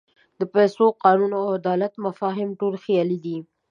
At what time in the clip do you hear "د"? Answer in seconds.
0.39-0.41